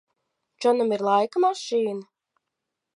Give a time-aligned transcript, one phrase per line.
[0.63, 2.11] Džonam ir laika mašīna?